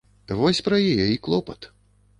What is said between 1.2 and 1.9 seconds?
клопат.